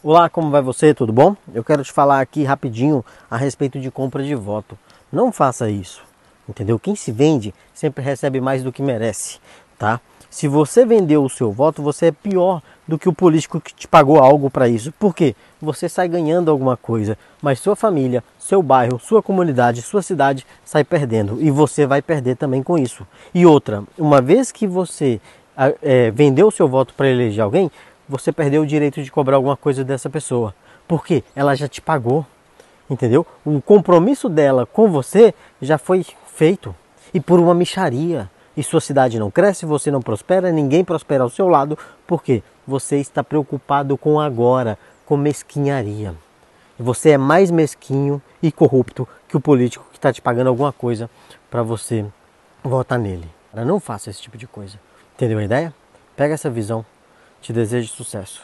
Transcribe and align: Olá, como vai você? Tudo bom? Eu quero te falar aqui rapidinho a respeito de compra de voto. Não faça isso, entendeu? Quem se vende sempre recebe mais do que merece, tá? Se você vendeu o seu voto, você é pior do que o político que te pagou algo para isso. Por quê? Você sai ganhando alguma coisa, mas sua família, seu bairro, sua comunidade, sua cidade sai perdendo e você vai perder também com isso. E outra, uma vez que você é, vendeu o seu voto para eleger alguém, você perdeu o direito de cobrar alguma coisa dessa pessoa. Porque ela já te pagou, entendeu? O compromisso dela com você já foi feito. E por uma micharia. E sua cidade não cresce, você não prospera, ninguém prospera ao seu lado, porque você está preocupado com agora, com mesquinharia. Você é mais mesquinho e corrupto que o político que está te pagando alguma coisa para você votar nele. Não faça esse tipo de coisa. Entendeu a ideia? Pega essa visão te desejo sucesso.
Olá, 0.00 0.28
como 0.28 0.48
vai 0.48 0.62
você? 0.62 0.94
Tudo 0.94 1.12
bom? 1.12 1.34
Eu 1.52 1.64
quero 1.64 1.82
te 1.82 1.90
falar 1.90 2.20
aqui 2.20 2.44
rapidinho 2.44 3.04
a 3.28 3.36
respeito 3.36 3.80
de 3.80 3.90
compra 3.90 4.22
de 4.22 4.32
voto. 4.32 4.78
Não 5.10 5.32
faça 5.32 5.68
isso, 5.68 6.04
entendeu? 6.48 6.78
Quem 6.78 6.94
se 6.94 7.10
vende 7.10 7.52
sempre 7.74 8.04
recebe 8.04 8.40
mais 8.40 8.62
do 8.62 8.70
que 8.70 8.80
merece, 8.80 9.40
tá? 9.76 10.00
Se 10.30 10.46
você 10.46 10.86
vendeu 10.86 11.24
o 11.24 11.28
seu 11.28 11.50
voto, 11.50 11.82
você 11.82 12.06
é 12.06 12.12
pior 12.12 12.62
do 12.86 12.96
que 12.96 13.08
o 13.08 13.12
político 13.12 13.60
que 13.60 13.74
te 13.74 13.88
pagou 13.88 14.20
algo 14.20 14.48
para 14.48 14.68
isso. 14.68 14.92
Por 14.92 15.12
quê? 15.12 15.34
Você 15.60 15.88
sai 15.88 16.06
ganhando 16.06 16.48
alguma 16.48 16.76
coisa, 16.76 17.18
mas 17.42 17.58
sua 17.58 17.74
família, 17.74 18.22
seu 18.38 18.62
bairro, 18.62 19.00
sua 19.00 19.20
comunidade, 19.20 19.82
sua 19.82 20.00
cidade 20.00 20.46
sai 20.64 20.84
perdendo 20.84 21.42
e 21.42 21.50
você 21.50 21.86
vai 21.86 22.00
perder 22.00 22.36
também 22.36 22.62
com 22.62 22.78
isso. 22.78 23.04
E 23.34 23.44
outra, 23.44 23.82
uma 23.98 24.22
vez 24.22 24.52
que 24.52 24.64
você 24.64 25.20
é, 25.82 26.12
vendeu 26.12 26.46
o 26.46 26.52
seu 26.52 26.68
voto 26.68 26.94
para 26.94 27.08
eleger 27.08 27.42
alguém, 27.42 27.68
você 28.08 28.32
perdeu 28.32 28.62
o 28.62 28.66
direito 28.66 29.02
de 29.02 29.10
cobrar 29.10 29.36
alguma 29.36 29.56
coisa 29.56 29.84
dessa 29.84 30.08
pessoa. 30.08 30.54
Porque 30.86 31.22
ela 31.36 31.54
já 31.54 31.68
te 31.68 31.80
pagou, 31.80 32.24
entendeu? 32.88 33.26
O 33.44 33.60
compromisso 33.60 34.28
dela 34.28 34.64
com 34.64 34.90
você 34.90 35.34
já 35.60 35.76
foi 35.76 36.04
feito. 36.26 36.74
E 37.12 37.20
por 37.20 37.38
uma 37.38 37.54
micharia. 37.54 38.30
E 38.56 38.62
sua 38.62 38.80
cidade 38.80 39.20
não 39.20 39.30
cresce, 39.30 39.64
você 39.64 39.88
não 39.88 40.02
prospera, 40.02 40.50
ninguém 40.50 40.82
prospera 40.82 41.22
ao 41.22 41.30
seu 41.30 41.46
lado, 41.46 41.78
porque 42.04 42.42
você 42.66 42.96
está 42.96 43.22
preocupado 43.22 43.96
com 43.96 44.18
agora, 44.18 44.76
com 45.06 45.16
mesquinharia. 45.16 46.12
Você 46.76 47.10
é 47.10 47.18
mais 47.18 47.52
mesquinho 47.52 48.20
e 48.42 48.50
corrupto 48.50 49.06
que 49.28 49.36
o 49.36 49.40
político 49.40 49.86
que 49.92 49.98
está 49.98 50.12
te 50.12 50.20
pagando 50.20 50.48
alguma 50.48 50.72
coisa 50.72 51.08
para 51.48 51.62
você 51.62 52.04
votar 52.64 52.98
nele. 52.98 53.28
Não 53.54 53.78
faça 53.78 54.10
esse 54.10 54.22
tipo 54.22 54.36
de 54.36 54.48
coisa. 54.48 54.78
Entendeu 55.14 55.38
a 55.38 55.44
ideia? 55.44 55.74
Pega 56.16 56.34
essa 56.34 56.50
visão 56.50 56.84
te 57.42 57.52
desejo 57.52 57.88
sucesso. 57.88 58.42